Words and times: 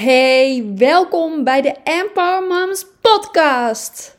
Hey, 0.00 0.64
welkom 0.76 1.44
bij 1.44 1.62
de 1.62 1.74
Empower 1.84 2.46
Moms 2.48 2.86
podcast. 3.00 4.16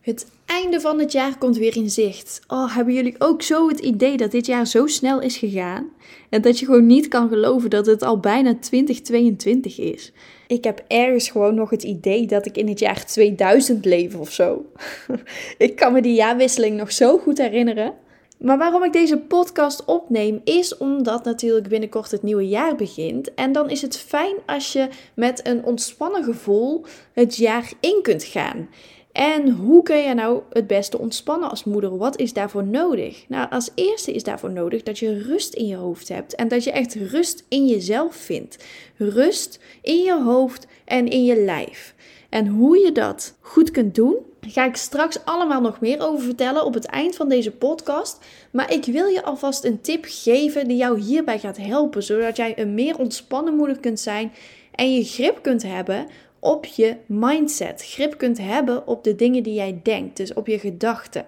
Het 0.00 0.26
einde 0.46 0.80
van 0.80 0.98
het 0.98 1.12
jaar 1.12 1.38
komt 1.38 1.56
weer 1.56 1.76
in 1.76 1.90
zicht. 1.90 2.40
Oh, 2.46 2.76
hebben 2.76 2.94
jullie 2.94 3.14
ook 3.18 3.42
zo 3.42 3.68
het 3.68 3.80
idee 3.80 4.16
dat 4.16 4.30
dit 4.30 4.46
jaar 4.46 4.66
zo 4.66 4.86
snel 4.86 5.20
is 5.20 5.36
gegaan? 5.36 5.88
En 6.30 6.42
dat 6.42 6.58
je 6.58 6.66
gewoon 6.66 6.86
niet 6.86 7.08
kan 7.08 7.28
geloven 7.28 7.70
dat 7.70 7.86
het 7.86 8.02
al 8.02 8.20
bijna 8.20 8.54
2022 8.58 9.78
is. 9.78 10.12
Ik 10.46 10.64
heb 10.64 10.84
ergens 10.88 11.30
gewoon 11.30 11.54
nog 11.54 11.70
het 11.70 11.82
idee 11.82 12.26
dat 12.26 12.46
ik 12.46 12.56
in 12.56 12.68
het 12.68 12.78
jaar 12.78 13.06
2000 13.06 13.84
leef 13.84 14.14
of 14.14 14.32
zo. 14.32 14.64
ik 15.58 15.76
kan 15.76 15.92
me 15.92 16.02
die 16.02 16.14
jaarwisseling 16.14 16.76
nog 16.76 16.92
zo 16.92 17.18
goed 17.18 17.38
herinneren. 17.38 17.94
Maar 18.42 18.58
waarom 18.58 18.84
ik 18.84 18.92
deze 18.92 19.18
podcast 19.18 19.84
opneem, 19.84 20.40
is 20.44 20.76
omdat 20.76 21.24
natuurlijk 21.24 21.68
binnenkort 21.68 22.10
het 22.10 22.22
nieuwe 22.22 22.48
jaar 22.48 22.76
begint. 22.76 23.34
En 23.34 23.52
dan 23.52 23.70
is 23.70 23.82
het 23.82 23.96
fijn 23.96 24.36
als 24.46 24.72
je 24.72 24.88
met 25.14 25.46
een 25.46 25.64
ontspannen 25.64 26.24
gevoel 26.24 26.84
het 27.12 27.36
jaar 27.36 27.72
in 27.80 27.98
kunt 28.02 28.24
gaan. 28.24 28.68
En 29.12 29.50
hoe 29.50 29.82
kun 29.82 29.96
je 29.96 30.14
nou 30.14 30.42
het 30.50 30.66
beste 30.66 30.98
ontspannen 30.98 31.50
als 31.50 31.64
moeder? 31.64 31.96
Wat 31.96 32.18
is 32.18 32.32
daarvoor 32.32 32.64
nodig? 32.64 33.24
Nou, 33.28 33.50
als 33.50 33.70
eerste 33.74 34.12
is 34.12 34.22
daarvoor 34.22 34.52
nodig 34.52 34.82
dat 34.82 34.98
je 34.98 35.22
rust 35.22 35.54
in 35.54 35.66
je 35.66 35.76
hoofd 35.76 36.08
hebt 36.08 36.34
en 36.34 36.48
dat 36.48 36.64
je 36.64 36.72
echt 36.72 36.94
rust 36.94 37.44
in 37.48 37.66
jezelf 37.66 38.14
vindt. 38.14 38.64
Rust 38.96 39.58
in 39.82 40.02
je 40.02 40.22
hoofd 40.22 40.66
en 40.84 41.08
in 41.08 41.24
je 41.24 41.36
lijf. 41.36 41.94
En 42.28 42.46
hoe 42.46 42.78
je 42.78 42.92
dat 42.92 43.36
goed 43.40 43.70
kunt 43.70 43.94
doen, 43.94 44.16
ga 44.48 44.64
ik 44.64 44.76
straks 44.76 45.24
allemaal 45.24 45.60
nog 45.60 45.80
meer 45.80 46.00
over 46.00 46.24
vertellen 46.24 46.64
op 46.64 46.74
het 46.74 46.84
eind 46.84 47.16
van 47.16 47.28
deze 47.28 47.50
podcast. 47.50 48.18
Maar 48.50 48.72
ik 48.72 48.84
wil 48.84 49.06
je 49.06 49.24
alvast 49.24 49.64
een 49.64 49.80
tip 49.80 50.04
geven 50.08 50.68
die 50.68 50.76
jou 50.76 51.00
hierbij 51.00 51.38
gaat 51.38 51.56
helpen, 51.56 52.02
zodat 52.02 52.36
jij 52.36 52.58
een 52.58 52.74
meer 52.74 52.98
ontspannen 52.98 53.56
moeder 53.56 53.78
kunt 53.78 54.00
zijn 54.00 54.32
en 54.74 54.94
je 54.94 55.04
grip 55.04 55.42
kunt 55.42 55.62
hebben 55.62 56.06
op 56.38 56.64
je 56.64 56.96
mindset. 57.06 57.82
Grip 57.84 58.18
kunt 58.18 58.38
hebben 58.38 58.86
op 58.86 59.04
de 59.04 59.14
dingen 59.14 59.42
die 59.42 59.54
jij 59.54 59.80
denkt, 59.82 60.16
dus 60.16 60.34
op 60.34 60.46
je 60.46 60.58
gedachten. 60.58 61.26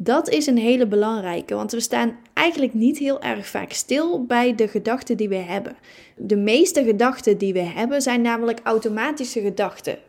Dat 0.00 0.28
is 0.28 0.46
een 0.46 0.58
hele 0.58 0.86
belangrijke, 0.86 1.54
want 1.54 1.72
we 1.72 1.80
staan 1.80 2.16
eigenlijk 2.32 2.74
niet 2.74 2.98
heel 2.98 3.20
erg 3.20 3.46
vaak 3.46 3.72
stil 3.72 4.24
bij 4.24 4.54
de 4.54 4.68
gedachten 4.68 5.16
die 5.16 5.28
we 5.28 5.34
hebben. 5.36 5.76
De 6.16 6.36
meeste 6.36 6.84
gedachten 6.84 7.38
die 7.38 7.52
we 7.52 7.62
hebben 7.62 8.02
zijn 8.02 8.20
namelijk 8.20 8.60
automatische 8.62 9.40
gedachten. 9.40 9.98
95% 9.98 10.00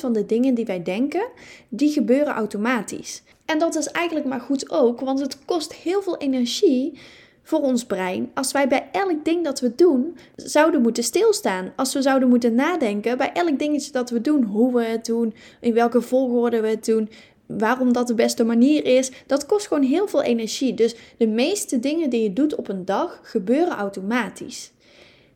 van 0.00 0.12
de 0.12 0.26
dingen 0.26 0.54
die 0.54 0.64
wij 0.64 0.82
denken, 0.82 1.28
die 1.68 1.90
gebeuren 1.90 2.34
automatisch. 2.34 3.22
En 3.44 3.58
dat 3.58 3.76
is 3.76 3.86
eigenlijk 3.86 4.26
maar 4.26 4.40
goed 4.40 4.70
ook, 4.70 5.00
want 5.00 5.20
het 5.20 5.44
kost 5.44 5.74
heel 5.74 6.02
veel 6.02 6.16
energie 6.16 6.98
voor 7.42 7.60
ons 7.60 7.84
brein 7.84 8.30
als 8.34 8.52
wij 8.52 8.68
bij 8.68 8.88
elk 8.92 9.24
ding 9.24 9.44
dat 9.44 9.60
we 9.60 9.74
doen 9.74 10.16
zouden 10.36 10.82
moeten 10.82 11.02
stilstaan. 11.02 11.72
Als 11.76 11.94
we 11.94 12.02
zouden 12.02 12.28
moeten 12.28 12.54
nadenken 12.54 13.18
bij 13.18 13.32
elk 13.32 13.58
dingetje 13.58 13.92
dat 13.92 14.10
we 14.10 14.20
doen, 14.20 14.42
hoe 14.42 14.74
we 14.74 14.84
het 14.84 15.04
doen, 15.04 15.34
in 15.60 15.74
welke 15.74 16.00
volgorde 16.00 16.60
we 16.60 16.68
het 16.68 16.84
doen, 16.84 17.08
waarom 17.48 17.92
dat 17.92 18.06
de 18.06 18.14
beste 18.14 18.44
manier 18.44 18.84
is, 18.84 19.10
dat 19.26 19.46
kost 19.46 19.66
gewoon 19.66 19.82
heel 19.82 20.08
veel 20.08 20.22
energie. 20.22 20.74
Dus 20.74 20.94
de 21.16 21.26
meeste 21.26 21.80
dingen 21.80 22.10
die 22.10 22.22
je 22.22 22.32
doet 22.32 22.54
op 22.54 22.68
een 22.68 22.84
dag 22.84 23.20
gebeuren 23.22 23.76
automatisch. 23.76 24.72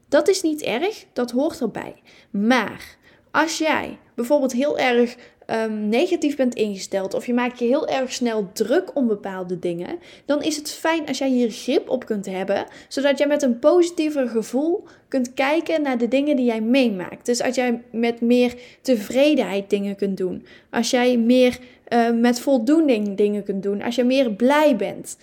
Dat 0.09 0.29
is 0.29 0.43
niet 0.43 0.63
erg, 0.63 1.05
dat 1.13 1.31
hoort 1.31 1.61
erbij. 1.61 1.95
Maar 2.31 2.97
als 3.31 3.59
jij 3.59 3.99
bijvoorbeeld 4.15 4.53
heel 4.53 4.79
erg 4.79 5.17
um, 5.47 5.89
negatief 5.89 6.37
bent 6.37 6.55
ingesteld 6.55 7.15
of 7.15 7.27
je 7.27 7.35
maakt 7.35 7.59
je 7.59 7.65
heel 7.65 7.89
erg 7.89 8.13
snel 8.13 8.51
druk 8.53 8.97
om 8.97 9.07
bepaalde 9.07 9.59
dingen, 9.59 9.99
dan 10.25 10.43
is 10.43 10.57
het 10.57 10.71
fijn 10.71 11.07
als 11.07 11.19
jij 11.19 11.29
hier 11.29 11.51
grip 11.51 11.89
op 11.89 12.07
kunt 12.07 12.27
hebben, 12.27 12.67
zodat 12.89 13.19
jij 13.19 13.27
met 13.27 13.43
een 13.43 13.59
positiever 13.59 14.29
gevoel 14.29 14.85
kunt 15.09 15.35
kijken 15.35 15.83
naar 15.83 15.99
de 15.99 16.09
dingen 16.09 16.37
die 16.37 16.45
jij 16.45 16.61
meemaakt. 16.61 17.27
Dus 17.27 17.43
als 17.43 17.55
jij 17.55 17.83
met 17.91 18.21
meer 18.21 18.55
tevredenheid 18.81 19.71
dingen 19.71 19.97
kunt 19.97 20.17
doen, 20.17 20.47
als 20.71 20.91
jij 20.91 21.19
meer 21.19 21.59
uh, 21.93 22.11
met 22.11 22.41
voldoening 22.41 23.17
dingen 23.17 23.43
kunt 23.43 23.63
doen, 23.63 23.83
als 23.83 23.95
je 23.95 24.05
meer 24.05 24.31
blij 24.31 24.77
bent. 24.77 25.17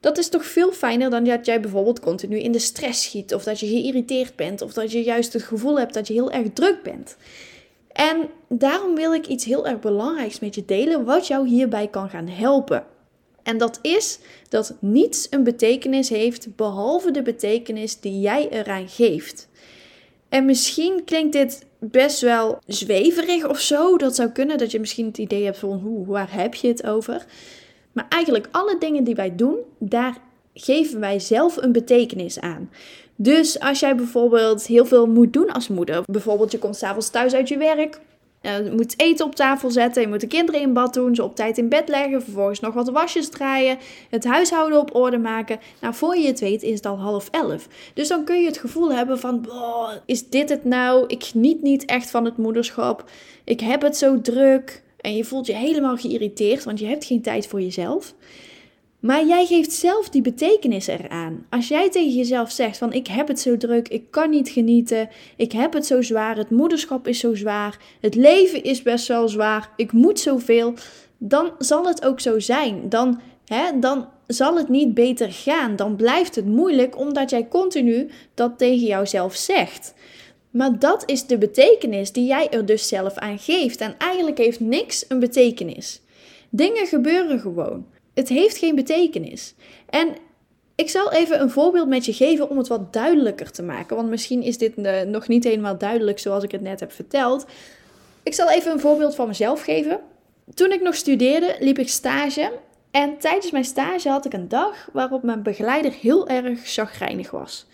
Dat 0.00 0.18
is 0.18 0.28
toch 0.28 0.44
veel 0.44 0.72
fijner 0.72 1.10
dan 1.10 1.24
dat 1.24 1.46
jij 1.46 1.60
bijvoorbeeld 1.60 2.00
continu 2.00 2.38
in 2.38 2.52
de 2.52 2.58
stress 2.58 3.02
schiet, 3.02 3.34
of 3.34 3.44
dat 3.44 3.60
je 3.60 3.66
geïrriteerd 3.66 4.36
bent, 4.36 4.62
of 4.62 4.72
dat 4.72 4.92
je 4.92 5.02
juist 5.02 5.32
het 5.32 5.42
gevoel 5.42 5.78
hebt 5.78 5.94
dat 5.94 6.06
je 6.06 6.12
heel 6.12 6.30
erg 6.30 6.52
druk 6.52 6.82
bent. 6.82 7.16
En 7.92 8.28
daarom 8.48 8.94
wil 8.94 9.14
ik 9.14 9.26
iets 9.26 9.44
heel 9.44 9.66
erg 9.66 9.80
belangrijks 9.80 10.40
met 10.40 10.54
je 10.54 10.64
delen, 10.64 11.04
wat 11.04 11.26
jou 11.26 11.48
hierbij 11.48 11.88
kan 11.88 12.10
gaan 12.10 12.28
helpen. 12.28 12.84
En 13.42 13.58
dat 13.58 13.78
is 13.82 14.18
dat 14.48 14.74
niets 14.80 15.26
een 15.30 15.44
betekenis 15.44 16.08
heeft 16.08 16.56
behalve 16.56 17.10
de 17.10 17.22
betekenis 17.22 18.00
die 18.00 18.20
jij 18.20 18.48
eraan 18.48 18.88
geeft. 18.88 19.48
En 20.28 20.44
misschien 20.44 21.04
klinkt 21.04 21.32
dit 21.32 21.66
best 21.80 22.20
wel 22.20 22.58
zweverig 22.66 23.48
of 23.48 23.60
zo. 23.60 23.96
Dat 23.96 24.14
zou 24.14 24.28
kunnen 24.28 24.58
dat 24.58 24.70
je 24.70 24.80
misschien 24.80 25.06
het 25.06 25.18
idee 25.18 25.44
hebt 25.44 25.58
van 25.58 25.78
hoe, 25.78 26.06
waar 26.06 26.32
heb 26.32 26.54
je 26.54 26.68
het 26.68 26.86
over? 26.86 27.24
Maar 27.92 28.06
eigenlijk 28.08 28.48
alle 28.50 28.76
dingen 28.78 29.04
die 29.04 29.14
wij 29.14 29.36
doen, 29.36 29.56
daar 29.78 30.16
geven 30.54 31.00
wij 31.00 31.18
zelf 31.18 31.56
een 31.56 31.72
betekenis 31.72 32.40
aan. 32.40 32.70
Dus 33.16 33.60
als 33.60 33.80
jij 33.80 33.94
bijvoorbeeld 33.94 34.66
heel 34.66 34.86
veel 34.86 35.06
moet 35.06 35.32
doen 35.32 35.52
als 35.52 35.68
moeder, 35.68 36.02
bijvoorbeeld 36.04 36.52
je 36.52 36.58
komt 36.58 36.76
s'avonds 36.76 37.10
thuis 37.10 37.34
uit 37.34 37.48
je 37.48 37.58
werk, 37.58 38.00
je 38.40 38.72
moet 38.76 39.00
eten 39.00 39.26
op 39.26 39.34
tafel 39.34 39.70
zetten, 39.70 40.02
je 40.02 40.08
moet 40.08 40.20
de 40.20 40.26
kinderen 40.26 40.60
in 40.60 40.72
bad 40.72 40.94
doen, 40.94 41.14
ze 41.14 41.24
op 41.24 41.36
tijd 41.36 41.58
in 41.58 41.68
bed 41.68 41.88
leggen, 41.88 42.22
vervolgens 42.22 42.60
nog 42.60 42.74
wat 42.74 42.90
wasjes 42.90 43.28
draaien, 43.28 43.78
het 44.10 44.24
huishouden 44.24 44.78
op 44.78 44.94
orde 44.94 45.18
maken. 45.18 45.58
Nou, 45.80 45.94
voor 45.94 46.16
je 46.16 46.26
het 46.26 46.40
weet 46.40 46.62
is 46.62 46.74
het 46.74 46.86
al 46.86 46.98
half 46.98 47.28
elf. 47.30 47.68
Dus 47.94 48.08
dan 48.08 48.24
kun 48.24 48.40
je 48.40 48.46
het 48.46 48.58
gevoel 48.58 48.92
hebben 48.92 49.18
van, 49.18 49.46
is 50.06 50.28
dit 50.28 50.48
het 50.48 50.64
nou? 50.64 51.04
Ik 51.06 51.24
geniet 51.24 51.62
niet 51.62 51.84
echt 51.84 52.10
van 52.10 52.24
het 52.24 52.36
moederschap. 52.36 53.10
Ik 53.44 53.60
heb 53.60 53.82
het 53.82 53.96
zo 53.96 54.20
druk. 54.20 54.82
En 55.00 55.16
je 55.16 55.24
voelt 55.24 55.46
je 55.46 55.54
helemaal 55.54 55.96
geïrriteerd, 55.96 56.64
want 56.64 56.78
je 56.78 56.86
hebt 56.86 57.04
geen 57.04 57.22
tijd 57.22 57.46
voor 57.46 57.60
jezelf. 57.60 58.14
Maar 59.00 59.26
jij 59.26 59.46
geeft 59.46 59.72
zelf 59.72 60.08
die 60.08 60.22
betekenis 60.22 60.86
eraan. 60.86 61.46
Als 61.50 61.68
jij 61.68 61.90
tegen 61.90 62.14
jezelf 62.16 62.50
zegt 62.50 62.78
van 62.78 62.92
ik 62.92 63.06
heb 63.06 63.28
het 63.28 63.40
zo 63.40 63.56
druk, 63.56 63.88
ik 63.88 64.10
kan 64.10 64.30
niet 64.30 64.48
genieten, 64.48 65.08
ik 65.36 65.52
heb 65.52 65.72
het 65.72 65.86
zo 65.86 66.02
zwaar, 66.02 66.36
het 66.36 66.50
moederschap 66.50 67.08
is 67.08 67.18
zo 67.18 67.34
zwaar, 67.34 67.78
het 68.00 68.14
leven 68.14 68.62
is 68.62 68.82
best 68.82 69.08
wel 69.08 69.28
zwaar, 69.28 69.70
ik 69.76 69.92
moet 69.92 70.20
zoveel, 70.20 70.74
dan 71.18 71.52
zal 71.58 71.86
het 71.86 72.04
ook 72.04 72.20
zo 72.20 72.38
zijn. 72.38 72.88
Dan, 72.88 73.20
hè, 73.44 73.78
dan 73.78 74.08
zal 74.26 74.56
het 74.56 74.68
niet 74.68 74.94
beter 74.94 75.32
gaan. 75.32 75.76
Dan 75.76 75.96
blijft 75.96 76.34
het 76.34 76.46
moeilijk 76.46 76.98
omdat 76.98 77.30
jij 77.30 77.48
continu 77.48 78.08
dat 78.34 78.58
tegen 78.58 78.86
jouzelf 78.86 79.34
zegt. 79.34 79.94
Maar 80.50 80.78
dat 80.78 81.02
is 81.06 81.26
de 81.26 81.38
betekenis 81.38 82.12
die 82.12 82.26
jij 82.26 82.48
er 82.50 82.66
dus 82.66 82.88
zelf 82.88 83.14
aan 83.14 83.38
geeft. 83.38 83.80
En 83.80 83.94
eigenlijk 83.98 84.38
heeft 84.38 84.60
niks 84.60 85.04
een 85.08 85.18
betekenis. 85.18 86.00
Dingen 86.50 86.86
gebeuren 86.86 87.40
gewoon. 87.40 87.86
Het 88.20 88.28
heeft 88.28 88.56
geen 88.56 88.74
betekenis. 88.74 89.54
En 89.88 90.08
ik 90.74 90.90
zal 90.90 91.12
even 91.12 91.40
een 91.40 91.50
voorbeeld 91.50 91.88
met 91.88 92.04
je 92.04 92.12
geven 92.12 92.50
om 92.50 92.58
het 92.58 92.68
wat 92.68 92.92
duidelijker 92.92 93.50
te 93.50 93.62
maken. 93.62 93.96
Want 93.96 94.08
misschien 94.08 94.42
is 94.42 94.58
dit 94.58 94.72
uh, 94.76 95.00
nog 95.00 95.28
niet 95.28 95.44
helemaal 95.44 95.78
duidelijk 95.78 96.18
zoals 96.18 96.44
ik 96.44 96.50
het 96.50 96.60
net 96.60 96.80
heb 96.80 96.92
verteld. 96.92 97.46
Ik 98.22 98.34
zal 98.34 98.50
even 98.50 98.72
een 98.72 98.80
voorbeeld 98.80 99.14
van 99.14 99.26
mezelf 99.26 99.62
geven. 99.62 100.00
Toen 100.54 100.72
ik 100.72 100.80
nog 100.80 100.94
studeerde, 100.94 101.56
liep 101.58 101.78
ik 101.78 101.88
stage. 101.88 102.52
En 102.90 103.18
tijdens 103.18 103.50
mijn 103.50 103.64
stage 103.64 104.08
had 104.08 104.24
ik 104.24 104.32
een 104.32 104.48
dag 104.48 104.88
waarop 104.92 105.22
mijn 105.22 105.42
begeleider 105.42 105.92
heel 105.92 106.28
erg 106.28 106.58
chagrijnig 106.62 107.30
was. 107.30 107.66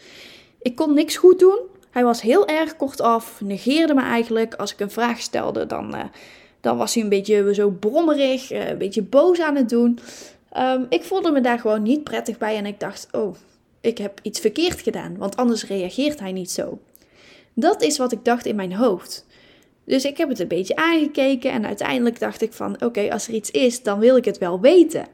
Ik 0.63 0.77
kon 0.77 0.95
niks 0.95 1.17
goed 1.17 1.39
doen. 1.39 1.59
Hij 1.91 2.05
was 2.05 2.21
heel 2.21 2.47
erg 2.47 2.77
kortaf, 2.77 3.41
negeerde 3.41 3.95
me 3.95 4.03
eigenlijk. 4.03 4.55
Als 4.55 4.73
ik 4.73 4.81
een 4.81 4.91
vraag 4.91 5.21
stelde, 5.21 5.67
dan, 5.67 5.95
uh, 5.95 6.05
dan 6.61 6.77
was 6.77 6.95
hij 6.95 7.03
een 7.03 7.09
beetje 7.09 7.55
zo 7.55 7.71
brommerig, 7.71 8.53
uh, 8.53 8.69
een 8.69 8.79
beetje 8.79 9.03
boos 9.03 9.41
aan 9.41 9.57
het 9.57 9.69
doen. 9.69 9.99
Um, 10.59 10.87
ik 10.89 11.05
voelde 11.05 11.31
me 11.31 11.41
daar 11.41 11.59
gewoon 11.59 11.83
niet 11.83 12.05
prettig 12.05 12.39
bij 12.39 12.57
en 12.57 12.67
ik 12.67 12.81
dacht, 12.81 13.09
oh, 13.13 13.37
ik 13.81 13.99
heb 13.99 14.21
iets 14.23 14.41
verkeerd 14.41 14.81
gedaan, 14.81 15.17
want 15.17 15.37
anders 15.37 15.67
reageert 15.67 16.21
hij 16.21 16.33
niet 16.33 16.51
zo. 16.51 16.79
Dat 17.55 17.83
is 17.83 17.99
wat 17.99 18.13
ik 18.13 18.25
dacht 18.25 18.47
in 18.47 18.57
mijn 18.57 18.75
hoofd. 18.75 19.27
Dus 19.85 20.05
ik 20.05 20.17
heb 20.17 20.29
het 20.29 20.39
een 20.39 20.49
beetje 20.49 20.77
aangekeken 20.77 21.51
en 21.51 21.67
uiteindelijk 21.67 22.19
dacht 22.19 22.43
ik 22.43 22.53
van, 22.53 22.83
oké, 22.83 23.13
als 23.13 23.29
er 23.29 23.35
iets 23.35 23.51
is, 23.51 23.83
dan 23.83 23.99
wil 23.99 24.17
ik 24.17 24.25
het 24.25 24.39
wel 24.39 24.61
weten. 24.61 25.07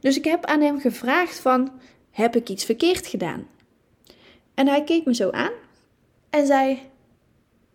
Dus 0.00 0.16
ik 0.16 0.24
heb 0.24 0.44
aan 0.44 0.60
hem 0.60 0.80
gevraagd 0.80 1.38
van, 1.38 1.72
heb 2.10 2.36
ik 2.36 2.48
iets 2.48 2.64
verkeerd 2.64 3.06
gedaan? 3.06 3.46
En 4.54 4.68
hij 4.68 4.84
keek 4.84 5.04
me 5.04 5.14
zo 5.14 5.30
aan 5.30 5.52
en 6.30 6.46
zei, 6.46 6.78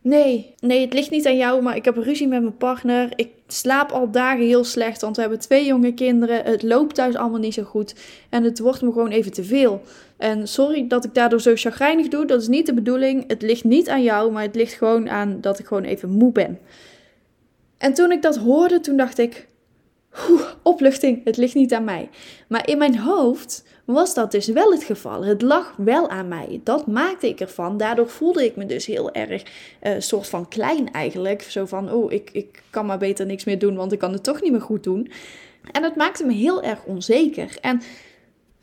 Nee, 0.02 0.54
nee, 0.60 0.82
het 0.82 0.94
ligt 0.94 1.10
niet 1.10 1.28
aan 1.28 1.38
jou, 1.38 1.62
maar 1.62 1.76
ik 1.76 1.86
heb 1.86 1.98
ruzie 1.98 2.28
met 2.28 2.42
mijn 2.42 2.58
partner. 2.58 3.14
Ik 3.16 3.30
slaap 3.48 3.92
al 3.92 4.12
dagen 4.12 4.46
heel 4.46 4.64
slecht, 4.64 5.02
want 5.02 5.16
we 5.16 5.22
hebben 5.22 5.40
twee 5.40 5.66
jonge 5.66 5.94
kinderen. 5.94 6.44
Het 6.44 6.64
loopt 6.64 6.96
thuis 6.96 7.16
allemaal 7.16 7.40
niet 7.40 7.54
zo 7.54 7.64
goed. 7.64 7.96
En 8.30 8.44
het 8.44 8.60
wordt 8.60 8.82
me 8.82 8.92
gewoon 8.92 9.10
even 9.10 9.34
te 9.34 9.44
veel. 9.44 9.82
En 10.18 10.48
sorry 10.48 10.88
dat 10.88 11.06
ik 11.06 11.14
daardoor 11.14 11.42
zo 11.42 11.52
chagrijnig 11.56 12.08
doe, 12.08 12.26
dat 12.26 12.42
is 12.42 12.48
niet 12.48 12.66
de 12.66 12.74
bedoeling. 12.74 13.24
Het 13.28 13.42
ligt 13.42 13.64
niet 13.64 13.90
aan 13.90 14.04
jou, 14.04 14.32
maar 14.32 14.44
het 14.44 14.56
ligt 14.56 14.74
gewoon 14.74 15.10
aan 15.10 15.38
dat 15.42 15.60
ik 15.60 15.66
gewoon 15.66 15.84
even 15.84 16.10
moe 16.10 16.32
ben. 16.32 16.60
En 17.78 17.94
toen 17.94 18.12
ik 18.12 18.22
dat 18.22 18.38
hoorde, 18.38 18.80
toen 18.80 18.98
dacht 18.98 19.18
ik, 19.18 19.48
opluchting, 20.62 21.24
het 21.24 21.38
ligt 21.38 21.56
niet 21.56 21.74
aan 21.74 21.84
mij. 21.84 22.10
Maar 22.48 22.70
in 22.70 22.78
mijn 22.78 22.98
hoofd 22.98 23.64
was 23.86 24.14
dat 24.14 24.32
dus 24.32 24.48
wel 24.48 24.72
het 24.72 24.84
geval. 24.84 25.26
Het 25.26 25.42
lag 25.42 25.74
wel 25.78 26.10
aan 26.10 26.28
mij. 26.28 26.62
Dat 26.64 26.88
maakte 26.88 27.28
ik 27.28 27.40
ervan. 27.40 27.78
Daardoor 27.78 28.10
voelde 28.10 28.46
ik 28.46 28.56
me 28.56 28.66
dus 28.66 28.86
heel 28.86 29.12
erg 29.12 29.44
uh, 29.84 29.94
soort 29.98 30.28
van 30.28 30.48
klein 30.48 30.92
eigenlijk. 30.92 31.42
Zo 31.42 31.66
van, 31.66 31.92
oh, 31.92 32.12
ik, 32.12 32.30
ik 32.34 32.62
kan 32.70 32.86
maar 32.86 32.98
beter 32.98 33.26
niks 33.26 33.44
meer 33.44 33.60
doen, 33.60 33.76
want 33.76 33.92
ik 33.92 34.00
kan 34.00 34.14
het 34.14 34.24
toch 34.24 34.42
niet 34.42 34.52
meer 34.52 34.62
goed 34.62 34.84
doen. 34.84 35.12
En 35.72 35.82
dat 35.82 35.96
maakte 35.96 36.26
me 36.26 36.34
heel 36.34 36.64
erg 36.64 36.84
onzeker. 36.84 37.58
En 37.62 37.82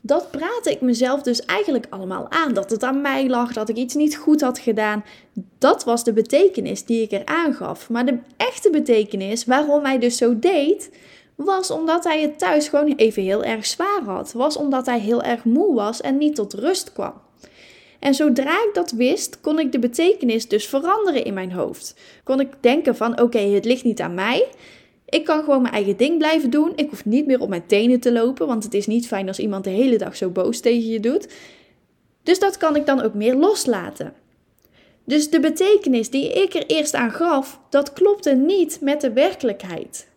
dat 0.00 0.30
praatte 0.30 0.70
ik 0.70 0.80
mezelf 0.80 1.22
dus 1.22 1.44
eigenlijk 1.44 1.86
allemaal 1.90 2.30
aan. 2.30 2.54
Dat 2.54 2.70
het 2.70 2.82
aan 2.82 3.00
mij 3.00 3.28
lag, 3.28 3.52
dat 3.52 3.68
ik 3.68 3.76
iets 3.76 3.94
niet 3.94 4.16
goed 4.16 4.40
had 4.40 4.58
gedaan. 4.58 5.04
Dat 5.58 5.84
was 5.84 6.04
de 6.04 6.12
betekenis 6.12 6.84
die 6.84 7.02
ik 7.02 7.12
er 7.12 7.24
aangaf. 7.24 7.90
Maar 7.90 8.06
de 8.06 8.18
echte 8.36 8.70
betekenis 8.70 9.44
waarom 9.44 9.84
hij 9.84 9.98
dus 9.98 10.16
zo 10.16 10.38
deed, 10.38 10.90
was 11.36 11.70
omdat 11.70 12.04
hij 12.04 12.20
het 12.20 12.38
thuis 12.38 12.68
gewoon 12.68 12.94
even 12.96 13.22
heel 13.22 13.44
erg 13.44 13.66
zwaar 13.66 14.02
had. 14.04 14.32
Was 14.32 14.56
omdat 14.56 14.86
hij 14.86 15.00
heel 15.00 15.22
erg 15.22 15.44
moe 15.44 15.74
was 15.74 16.00
en 16.00 16.18
niet 16.18 16.34
tot 16.34 16.54
rust 16.54 16.92
kwam. 16.92 17.12
En 17.98 18.14
zodra 18.14 18.52
ik 18.52 18.70
dat 18.72 18.90
wist, 18.90 19.40
kon 19.40 19.58
ik 19.58 19.72
de 19.72 19.78
betekenis 19.78 20.48
dus 20.48 20.66
veranderen 20.66 21.24
in 21.24 21.34
mijn 21.34 21.52
hoofd. 21.52 21.94
Kon 22.24 22.40
ik 22.40 22.48
denken 22.60 22.96
van 22.96 23.20
oké, 23.20 23.38
het 23.38 23.64
ligt 23.64 23.84
niet 23.84 24.00
aan 24.00 24.14
mij. 24.14 24.48
Ik 25.08 25.24
kan 25.24 25.44
gewoon 25.44 25.62
mijn 25.62 25.74
eigen 25.74 25.96
ding 25.96 26.18
blijven 26.18 26.50
doen. 26.50 26.72
Ik 26.76 26.90
hoef 26.90 27.04
niet 27.04 27.26
meer 27.26 27.40
op 27.40 27.48
mijn 27.48 27.66
tenen 27.66 28.00
te 28.00 28.12
lopen, 28.12 28.46
want 28.46 28.64
het 28.64 28.74
is 28.74 28.86
niet 28.86 29.06
fijn 29.06 29.28
als 29.28 29.38
iemand 29.38 29.64
de 29.64 29.70
hele 29.70 29.98
dag 29.98 30.16
zo 30.16 30.30
boos 30.30 30.60
tegen 30.60 30.90
je 30.90 31.00
doet. 31.00 31.28
Dus 32.22 32.38
dat 32.38 32.56
kan 32.56 32.76
ik 32.76 32.86
dan 32.86 33.02
ook 33.02 33.14
meer 33.14 33.34
loslaten. 33.34 34.14
Dus 35.04 35.30
de 35.30 35.40
betekenis 35.40 36.10
die 36.10 36.32
ik 36.32 36.54
er 36.54 36.66
eerst 36.66 36.94
aan 36.94 37.10
gaf, 37.10 37.60
dat 37.70 37.92
klopte 37.92 38.34
niet 38.34 38.78
met 38.80 39.00
de 39.00 39.12
werkelijkheid. 39.12 40.08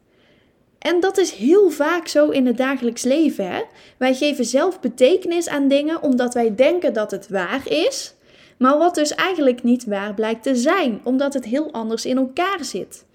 En 0.80 1.00
dat 1.00 1.18
is 1.18 1.32
heel 1.32 1.70
vaak 1.70 2.08
zo 2.08 2.30
in 2.30 2.46
het 2.46 2.58
dagelijks 2.58 3.04
leven. 3.04 3.52
Hè? 3.52 3.62
Wij 3.98 4.16
geven 4.16 4.46
zelf 4.46 4.80
betekenis 4.80 5.48
aan 5.48 5.68
dingen 5.68 6.02
omdat 6.02 6.34
wij 6.34 6.56
denken 6.56 6.94
dat 6.94 7.12
het 7.12 7.30
waar 7.30 7.62
is, 7.70 8.14
maar 8.58 8.78
wat 8.78 8.96
dus 8.96 9.16
eigenlijk 9.16 9.64
niet 9.64 9.86
waar 9.86 10.14
blijkt 10.14 10.44
te 10.44 10.56
zijn, 10.56 11.00
omdat 11.04 11.34
het 11.34 11.46
heel 11.46 11.72
anders 11.72 12.06
in 12.06 12.18
elkaar 12.18 12.60
zit. 12.62 13.06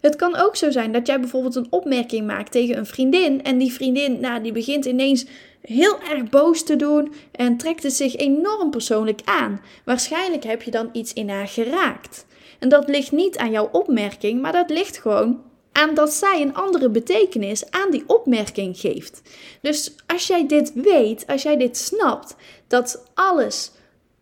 Het 0.00 0.16
kan 0.16 0.36
ook 0.36 0.56
zo 0.56 0.70
zijn 0.70 0.92
dat 0.92 1.06
jij 1.06 1.20
bijvoorbeeld 1.20 1.54
een 1.54 1.66
opmerking 1.70 2.26
maakt 2.26 2.52
tegen 2.52 2.76
een 2.76 2.86
vriendin 2.86 3.42
en 3.42 3.58
die 3.58 3.72
vriendin, 3.72 4.20
nou, 4.20 4.42
die 4.42 4.52
begint 4.52 4.84
ineens 4.84 5.26
heel 5.60 6.00
erg 6.10 6.28
boos 6.30 6.64
te 6.64 6.76
doen 6.76 7.12
en 7.32 7.56
trekt 7.56 7.82
het 7.82 7.92
zich 7.92 8.16
enorm 8.16 8.70
persoonlijk 8.70 9.20
aan. 9.24 9.60
Waarschijnlijk 9.84 10.44
heb 10.44 10.62
je 10.62 10.70
dan 10.70 10.88
iets 10.92 11.12
in 11.12 11.28
haar 11.28 11.48
geraakt. 11.48 12.26
En 12.58 12.68
dat 12.68 12.88
ligt 12.88 13.12
niet 13.12 13.38
aan 13.38 13.50
jouw 13.50 13.68
opmerking, 13.72 14.40
maar 14.40 14.52
dat 14.52 14.70
ligt 14.70 14.98
gewoon 14.98 15.40
aan 15.72 15.94
dat 15.94 16.12
zij 16.12 16.42
een 16.42 16.54
andere 16.54 16.88
betekenis 16.88 17.70
aan 17.70 17.90
die 17.90 18.04
opmerking 18.06 18.78
geeft. 18.78 19.22
Dus 19.60 19.94
als 20.06 20.26
jij 20.26 20.46
dit 20.46 20.72
weet, 20.74 21.26
als 21.26 21.42
jij 21.42 21.56
dit 21.56 21.76
snapt, 21.76 22.36
dat 22.66 23.04
alles 23.14 23.70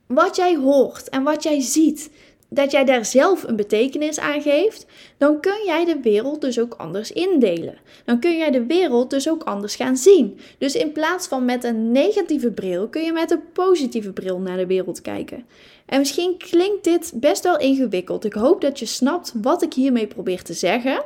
wat 0.07 0.37
jij 0.37 0.57
hoort 0.57 1.09
en 1.09 1.23
wat 1.23 1.43
jij 1.43 1.61
ziet, 1.61 2.11
dat 2.49 2.71
jij 2.71 2.85
daar 2.85 3.05
zelf 3.05 3.43
een 3.43 3.57
betekenis 3.57 4.19
aan 4.19 4.43
geeft, 4.43 4.87
dan 5.19 5.41
kun 5.41 5.65
jij 5.65 5.85
de 5.85 6.01
wereld 6.03 6.41
dus 6.41 6.59
ook 6.59 6.75
anders 6.75 7.13
indelen. 7.13 7.79
Dan 8.05 8.21
kun 8.21 8.37
jij 8.37 8.51
de 8.51 8.67
wereld 8.67 9.11
dus 9.11 9.29
ook 9.29 9.43
anders 9.43 9.77
gaan 9.77 9.97
zien. 9.97 10.39
Dus 10.59 10.75
in 10.75 10.93
plaats 10.93 11.27
van 11.27 11.45
met 11.45 11.65
een 11.65 11.93
negatieve 11.93 12.51
bril, 12.51 12.89
kun 12.89 13.03
je 13.03 13.13
met 13.13 13.31
een 13.31 13.53
positieve 13.53 14.13
bril 14.13 14.39
naar 14.39 14.57
de 14.57 14.67
wereld 14.67 15.01
kijken. 15.01 15.45
En 15.87 15.99
misschien 15.99 16.37
klinkt 16.39 16.85
dit 16.85 17.13
best 17.15 17.43
wel 17.43 17.59
ingewikkeld. 17.59 18.25
Ik 18.25 18.33
hoop 18.33 18.61
dat 18.61 18.79
je 18.79 18.87
snapt 18.87 19.33
wat 19.43 19.63
ik 19.63 19.75
hiermee 19.75 20.07
probeer 20.07 20.43
te 20.43 20.55
zeggen. 20.55 21.03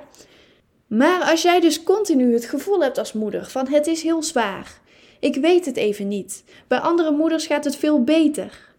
Maar 0.87 1.31
als 1.31 1.43
jij 1.43 1.61
dus 1.61 1.83
continu 1.83 2.33
het 2.33 2.45
gevoel 2.45 2.83
hebt 2.83 2.99
als 2.99 3.13
moeder 3.13 3.47
van 3.47 3.69
het 3.69 3.87
is 3.87 4.03
heel 4.03 4.23
zwaar, 4.23 4.81
ik 5.21 5.37
weet 5.37 5.65
het 5.65 5.77
even 5.77 6.09
niet, 6.09 6.45
bij 6.69 6.79
andere 6.79 7.11
moeders 7.11 7.47
gaat 7.47 7.65
het 7.65 7.77
veel 7.77 8.05
beter, 8.05 8.73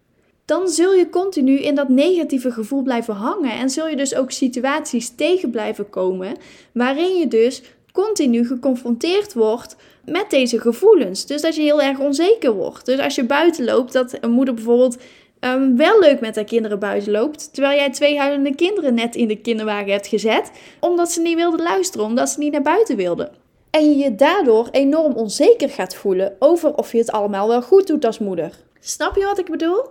dan 0.46 0.70
zul 0.70 0.94
je 0.94 1.10
continu 1.10 1.60
in 1.60 1.76
dat 1.76 1.90
negatieve 1.90 2.52
gevoel 2.52 2.82
blijven 2.82 3.14
hangen 3.14 3.52
en 3.52 3.70
zul 3.70 3.88
je 3.88 3.96
dus 3.96 4.16
ook 4.16 4.32
situaties 4.32 5.10
tegen 5.16 5.50
blijven 5.50 5.90
komen 5.90 6.38
waarin 6.72 7.18
je 7.18 7.28
dus 7.28 7.62
continu 7.92 8.46
geconfronteerd 8.46 9.34
wordt 9.34 9.76
met 10.06 10.30
deze 10.30 10.60
gevoelens. 10.60 11.26
Dus 11.26 11.42
dat 11.42 11.56
je 11.56 11.62
heel 11.62 11.82
erg 11.82 12.00
onzeker 12.00 12.52
wordt. 12.52 12.86
Dus 12.86 13.00
als 13.00 13.16
je 13.16 13.24
buiten 13.24 13.66
loopt, 13.66 13.94
dat 13.94 14.18
een 14.22 14.32
moeder 14.32 14.54
bijvoorbeeld 14.54 14.98
um, 15.46 15.78
wel 15.78 16.00
leuk 16.00 16.20
met 16.20 16.36
haar 16.36 16.46
kinderen 16.46 16.80
buiten 16.80 17.12
loopt. 17.12 17.54
Terwijl 17.54 17.78
jij 17.78 17.92
twee 17.92 18.18
huilende 18.18 18.56
kinderen 18.56 18.94
net 18.94 19.16
in 19.16 19.28
de 19.28 19.38
kinderwagen 19.38 19.92
hebt 19.92 20.08
gezet. 20.08 20.52
Omdat 20.80 21.12
ze 21.12 21.22
niet 21.22 21.36
wilden 21.36 21.64
luisteren, 21.64 22.06
omdat 22.06 22.30
ze 22.30 22.40
niet 22.40 22.52
naar 22.52 22.62
buiten 22.62 22.96
wilden. 22.96 23.32
En 23.70 23.90
je 23.90 23.98
je 23.98 24.16
daardoor 24.16 24.68
enorm 24.72 25.14
onzeker 25.14 25.70
gaat 25.70 25.96
voelen 25.96 26.36
over 26.40 26.76
of 26.76 26.92
je 26.92 26.98
het 26.98 27.12
allemaal 27.12 27.48
wel 27.48 27.62
goed 27.62 27.88
doet 27.88 28.06
als 28.06 28.20
moeder. 28.20 28.52
Snap 28.80 29.16
je 29.16 29.24
wat 29.24 29.40
ik 29.40 29.50
bedoel? 29.50 29.86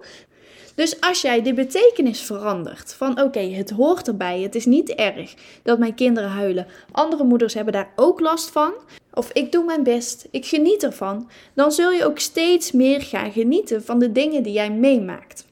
Dus 0.75 1.00
als 1.00 1.21
jij 1.21 1.43
de 1.43 1.55
betekenis 1.55 2.21
verandert 2.21 2.94
van 2.94 3.21
oké, 3.23 3.41
het 3.41 3.71
hoort 3.71 4.09
erbij, 4.09 4.41
het 4.41 4.55
is 4.55 4.67
niet 4.67 4.91
erg 4.91 5.35
dat 5.62 5.79
mijn 5.79 5.94
kinderen 5.94 6.31
huilen. 6.31 6.67
Andere 6.93 7.25
moeders 7.25 7.55
hebben 7.55 7.73
daar 7.73 7.93
ook 7.97 8.21
last 8.21 8.50
van. 8.50 8.73
Of 9.12 9.31
ik 9.32 9.53
doe 9.53 9.65
mijn 9.65 9.82
best, 9.82 10.29
ik 10.31 10.47
geniet 10.47 10.82
ervan. 10.82 11.29
Dan 11.55 11.73
zul 11.73 11.91
je 11.91 12.05
ook 12.05 12.19
steeds 12.19 12.73
meer 12.73 13.00
gaan 13.00 13.32
genieten 13.32 13.85
van 13.85 13.99
de 13.99 14.12
dingen 14.12 14.43
die 14.43 14.53
jij 14.53 14.71
meemaakt. 14.71 15.47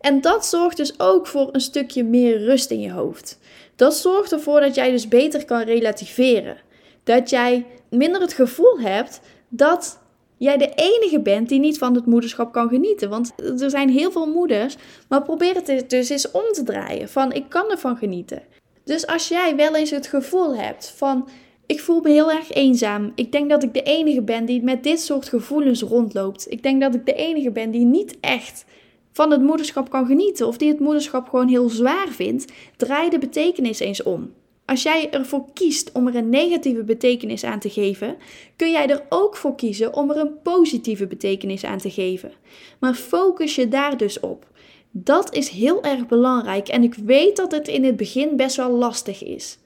En 0.00 0.20
dat 0.20 0.46
zorgt 0.46 0.76
dus 0.76 1.00
ook 1.00 1.26
voor 1.26 1.48
een 1.52 1.60
stukje 1.60 2.04
meer 2.04 2.44
rust 2.44 2.70
in 2.70 2.80
je 2.80 2.90
hoofd. 2.90 3.38
Dat 3.76 3.94
zorgt 3.94 4.32
ervoor 4.32 4.60
dat 4.60 4.74
jij 4.74 4.90
dus 4.90 5.08
beter 5.08 5.44
kan 5.44 5.62
relativeren. 5.62 6.56
Dat 7.04 7.30
jij 7.30 7.66
minder 7.90 8.20
het 8.20 8.32
gevoel 8.32 8.80
hebt 8.80 9.20
dat 9.48 9.98
jij 10.38 10.56
de 10.56 10.72
enige 10.74 11.20
bent 11.20 11.48
die 11.48 11.60
niet 11.60 11.78
van 11.78 11.94
het 11.94 12.06
moederschap 12.06 12.52
kan 12.52 12.68
genieten. 12.68 13.08
Want 13.08 13.32
er 13.60 13.70
zijn 13.70 13.88
heel 13.88 14.10
veel 14.10 14.26
moeders, 14.26 14.76
maar 15.08 15.22
probeer 15.22 15.54
het 15.54 15.90
dus 15.90 16.08
eens 16.08 16.30
om 16.30 16.52
te 16.52 16.62
draaien. 16.62 17.08
Van 17.08 17.32
ik 17.32 17.44
kan 17.48 17.70
ervan 17.70 17.96
genieten. 17.96 18.42
Dus 18.84 19.06
als 19.06 19.28
jij 19.28 19.56
wel 19.56 19.74
eens 19.74 19.90
het 19.90 20.06
gevoel 20.06 20.56
hebt 20.56 20.92
van 20.96 21.28
ik 21.66 21.80
voel 21.80 22.00
me 22.00 22.10
heel 22.10 22.30
erg 22.30 22.50
eenzaam. 22.50 23.12
Ik 23.14 23.32
denk 23.32 23.50
dat 23.50 23.62
ik 23.62 23.74
de 23.74 23.82
enige 23.82 24.22
ben 24.22 24.44
die 24.44 24.62
met 24.62 24.82
dit 24.82 25.00
soort 25.00 25.28
gevoelens 25.28 25.82
rondloopt. 25.82 26.50
Ik 26.50 26.62
denk 26.62 26.80
dat 26.80 26.94
ik 26.94 27.06
de 27.06 27.14
enige 27.14 27.50
ben 27.50 27.70
die 27.70 27.84
niet 27.84 28.16
echt 28.20 28.64
van 29.12 29.30
het 29.30 29.42
moederschap 29.42 29.90
kan 29.90 30.06
genieten 30.06 30.46
of 30.46 30.56
die 30.56 30.68
het 30.68 30.80
moederschap 30.80 31.28
gewoon 31.28 31.48
heel 31.48 31.68
zwaar 31.68 32.08
vindt. 32.08 32.52
Draai 32.76 33.10
de 33.10 33.18
betekenis 33.18 33.78
eens 33.78 34.02
om. 34.02 34.32
Als 34.68 34.82
jij 34.82 35.10
ervoor 35.10 35.44
kiest 35.54 35.92
om 35.92 36.06
er 36.06 36.14
een 36.14 36.28
negatieve 36.28 36.82
betekenis 36.82 37.44
aan 37.44 37.58
te 37.58 37.70
geven, 37.70 38.16
kun 38.56 38.70
jij 38.70 38.88
er 38.88 39.02
ook 39.08 39.36
voor 39.36 39.54
kiezen 39.54 39.94
om 39.94 40.10
er 40.10 40.16
een 40.16 40.42
positieve 40.42 41.06
betekenis 41.06 41.64
aan 41.64 41.78
te 41.78 41.90
geven. 41.90 42.32
Maar 42.78 42.94
focus 42.94 43.54
je 43.54 43.68
daar 43.68 43.96
dus 43.96 44.20
op. 44.20 44.46
Dat 44.90 45.34
is 45.34 45.48
heel 45.48 45.82
erg 45.82 46.06
belangrijk 46.06 46.68
en 46.68 46.82
ik 46.82 46.94
weet 46.94 47.36
dat 47.36 47.52
het 47.52 47.68
in 47.68 47.84
het 47.84 47.96
begin 47.96 48.36
best 48.36 48.56
wel 48.56 48.70
lastig 48.70 49.24
is. 49.24 49.58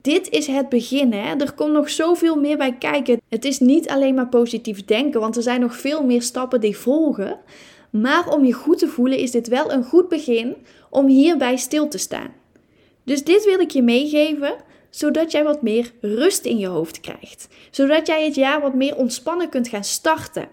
Dit 0.00 0.30
is 0.30 0.46
het 0.46 0.68
begin, 0.68 1.12
hè? 1.12 1.34
Er 1.36 1.52
komt 1.52 1.72
nog 1.72 1.90
zoveel 1.90 2.36
meer 2.36 2.56
bij 2.56 2.76
kijken. 2.78 3.20
Het 3.28 3.44
is 3.44 3.58
niet 3.58 3.88
alleen 3.88 4.14
maar 4.14 4.28
positief 4.28 4.84
denken, 4.84 5.20
want 5.20 5.36
er 5.36 5.42
zijn 5.42 5.60
nog 5.60 5.76
veel 5.76 6.04
meer 6.04 6.22
stappen 6.22 6.60
die 6.60 6.76
volgen. 6.76 7.38
Maar 7.90 8.28
om 8.28 8.44
je 8.44 8.52
goed 8.52 8.78
te 8.78 8.88
voelen 8.88 9.18
is 9.18 9.30
dit 9.30 9.48
wel 9.48 9.72
een 9.72 9.84
goed 9.84 10.08
begin 10.08 10.56
om 10.90 11.06
hierbij 11.06 11.56
stil 11.56 11.88
te 11.88 11.98
staan. 11.98 12.42
Dus 13.04 13.24
dit 13.24 13.44
wil 13.44 13.60
ik 13.60 13.70
je 13.70 13.82
meegeven, 13.82 14.56
zodat 14.90 15.30
jij 15.32 15.44
wat 15.44 15.62
meer 15.62 15.92
rust 16.00 16.44
in 16.44 16.58
je 16.58 16.66
hoofd 16.66 17.00
krijgt. 17.00 17.48
Zodat 17.70 18.06
jij 18.06 18.24
het 18.24 18.34
jaar 18.34 18.60
wat 18.60 18.74
meer 18.74 18.96
ontspannen 18.96 19.48
kunt 19.48 19.68
gaan 19.68 19.84
starten. 19.84 20.48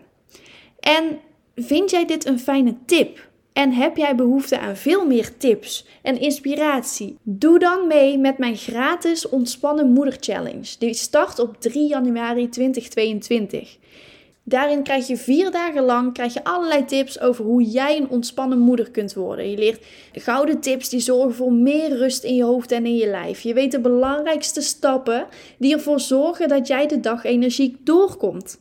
En 0.79 1.19
vind 1.55 1.89
jij 1.89 2.05
dit 2.05 2.25
een 2.25 2.39
fijne 2.39 2.75
tip? 2.85 3.29
En 3.53 3.71
heb 3.71 3.97
jij 3.97 4.15
behoefte 4.15 4.59
aan 4.59 4.75
veel 4.75 5.05
meer 5.05 5.37
tips 5.37 5.85
en 6.01 6.19
inspiratie? 6.19 7.17
Doe 7.23 7.59
dan 7.59 7.87
mee 7.87 8.17
met 8.17 8.37
mijn 8.37 8.57
gratis 8.57 9.29
Ontspannen 9.29 9.89
Moeder 9.89 10.17
Challenge. 10.19 10.75
Die 10.79 10.93
start 10.93 11.39
op 11.39 11.61
3 11.61 11.87
januari 11.87 12.49
2022. 12.49 13.77
Daarin 14.51 14.83
krijg 14.83 15.07
je 15.07 15.17
vier 15.17 15.51
dagen 15.51 15.83
lang 15.83 16.13
krijg 16.13 16.33
je 16.33 16.43
allerlei 16.43 16.85
tips 16.85 17.19
over 17.19 17.45
hoe 17.45 17.63
jij 17.63 17.97
een 17.97 18.09
ontspannen 18.09 18.59
moeder 18.59 18.91
kunt 18.91 19.13
worden. 19.13 19.49
Je 19.49 19.57
leert 19.57 19.85
gouden 20.13 20.59
tips 20.59 20.89
die 20.89 20.99
zorgen 20.99 21.33
voor 21.33 21.53
meer 21.53 21.97
rust 21.97 22.23
in 22.23 22.35
je 22.35 22.43
hoofd 22.43 22.71
en 22.71 22.85
in 22.85 22.95
je 22.95 23.07
lijf. 23.07 23.41
Je 23.41 23.53
weet 23.53 23.71
de 23.71 23.79
belangrijkste 23.79 24.61
stappen 24.61 25.25
die 25.57 25.73
ervoor 25.73 25.99
zorgen 25.99 26.47
dat 26.47 26.67
jij 26.67 26.87
de 26.87 26.99
dag 26.99 27.23
energiek 27.23 27.85
doorkomt. 27.85 28.59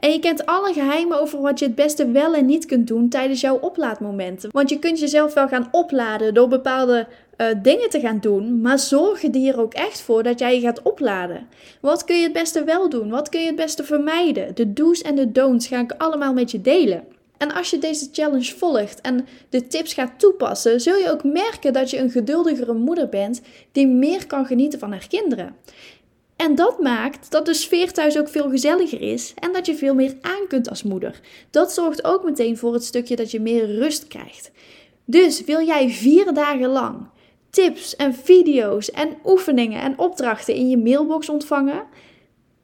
En 0.00 0.10
je 0.10 0.18
kent 0.18 0.46
alle 0.46 0.72
geheimen 0.72 1.20
over 1.20 1.40
wat 1.40 1.58
je 1.58 1.64
het 1.64 1.74
beste 1.74 2.10
wel 2.10 2.34
en 2.34 2.46
niet 2.46 2.66
kunt 2.66 2.86
doen 2.86 3.08
tijdens 3.08 3.40
jouw 3.40 3.58
oplaadmomenten. 3.58 4.50
Want 4.52 4.70
je 4.70 4.78
kunt 4.78 5.00
jezelf 5.00 5.34
wel 5.34 5.48
gaan 5.48 5.68
opladen 5.70 6.34
door 6.34 6.48
bepaalde 6.48 7.06
uh, 7.36 7.46
dingen 7.62 7.90
te 7.90 8.00
gaan 8.00 8.20
doen, 8.20 8.60
maar 8.60 8.78
zorg 8.78 9.22
er 9.22 9.60
ook 9.60 9.74
echt 9.74 10.00
voor 10.00 10.22
dat 10.22 10.38
jij 10.38 10.54
je 10.54 10.60
gaat 10.60 10.82
opladen. 10.82 11.46
Wat 11.80 12.04
kun 12.04 12.16
je 12.16 12.22
het 12.22 12.32
beste 12.32 12.64
wel 12.64 12.88
doen? 12.88 13.10
Wat 13.10 13.28
kun 13.28 13.40
je 13.40 13.46
het 13.46 13.56
beste 13.56 13.84
vermijden? 13.84 14.54
De 14.54 14.72
do's 14.72 15.02
en 15.02 15.14
de 15.14 15.32
don'ts 15.32 15.66
ga 15.66 15.80
ik 15.80 15.94
allemaal 15.98 16.32
met 16.32 16.50
je 16.50 16.60
delen. 16.60 17.04
En 17.36 17.52
als 17.52 17.70
je 17.70 17.78
deze 17.78 18.08
challenge 18.12 18.56
volgt 18.56 19.00
en 19.00 19.26
de 19.48 19.66
tips 19.66 19.94
gaat 19.94 20.18
toepassen, 20.18 20.80
zul 20.80 20.96
je 20.96 21.10
ook 21.10 21.24
merken 21.24 21.72
dat 21.72 21.90
je 21.90 21.98
een 21.98 22.10
geduldigere 22.10 22.74
moeder 22.74 23.08
bent 23.08 23.40
die 23.72 23.86
meer 23.86 24.26
kan 24.26 24.46
genieten 24.46 24.78
van 24.78 24.90
haar 24.90 25.06
kinderen. 25.08 25.54
En 26.40 26.54
dat 26.54 26.78
maakt 26.78 27.30
dat 27.30 27.46
de 27.46 27.54
sfeer 27.54 27.92
thuis 27.92 28.18
ook 28.18 28.28
veel 28.28 28.50
gezelliger 28.50 29.00
is 29.00 29.32
en 29.34 29.52
dat 29.52 29.66
je 29.66 29.74
veel 29.74 29.94
meer 29.94 30.16
aan 30.20 30.46
kunt 30.48 30.68
als 30.68 30.82
moeder. 30.82 31.20
Dat 31.50 31.72
zorgt 31.72 32.04
ook 32.04 32.24
meteen 32.24 32.56
voor 32.56 32.72
het 32.72 32.84
stukje 32.84 33.16
dat 33.16 33.30
je 33.30 33.40
meer 33.40 33.66
rust 33.66 34.06
krijgt. 34.08 34.50
Dus 35.04 35.44
wil 35.44 35.66
jij 35.66 35.90
vier 35.90 36.34
dagen 36.34 36.68
lang 36.68 37.08
tips 37.50 37.96
en 37.96 38.14
video's 38.14 38.90
en 38.90 39.16
oefeningen 39.24 39.80
en 39.80 39.98
opdrachten 39.98 40.54
in 40.54 40.68
je 40.68 40.78
mailbox 40.78 41.28
ontvangen? 41.28 41.82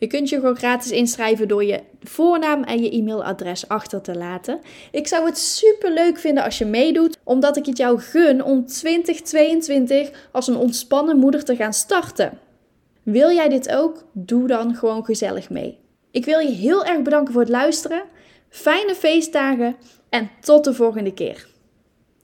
Je 0.00 0.06
kunt 0.06 0.28
je 0.28 0.36
gewoon 0.36 0.56
gratis 0.56 0.90
inschrijven 0.90 1.48
door 1.48 1.64
je 1.64 1.80
voornaam 2.02 2.62
en 2.62 2.82
je 2.82 2.90
e-mailadres 2.90 3.68
achter 3.68 4.00
te 4.00 4.14
laten. 4.14 4.60
Ik 4.90 5.06
zou 5.06 5.26
het 5.26 5.38
super 5.38 5.92
leuk 5.92 6.18
vinden 6.18 6.44
als 6.44 6.58
je 6.58 6.64
meedoet, 6.64 7.18
omdat 7.24 7.56
ik 7.56 7.66
het 7.66 7.76
jou 7.76 7.98
gun 7.98 8.44
om 8.44 8.66
2022 8.66 10.10
als 10.32 10.46
een 10.46 10.56
ontspannen 10.56 11.16
moeder 11.16 11.44
te 11.44 11.56
gaan 11.56 11.72
starten. 11.72 12.38
Wil 13.02 13.30
jij 13.30 13.48
dit 13.48 13.74
ook? 13.74 14.04
Doe 14.12 14.46
dan 14.46 14.74
gewoon 14.74 15.04
gezellig 15.04 15.50
mee. 15.50 15.78
Ik 16.10 16.24
wil 16.24 16.38
je 16.38 16.52
heel 16.52 16.84
erg 16.84 17.02
bedanken 17.02 17.32
voor 17.32 17.42
het 17.42 17.50
luisteren. 17.50 18.02
Fijne 18.48 18.94
feestdagen 18.94 19.76
en 20.08 20.30
tot 20.40 20.64
de 20.64 20.74
volgende 20.74 21.14
keer. 21.14 21.49